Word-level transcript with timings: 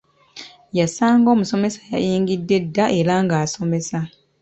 Yasanga 0.79 1.27
omusomesa 1.35 1.79
yayingidde 1.93 2.55
dda 2.65 2.85
era 2.99 3.13
ng’asomesa. 3.23 3.99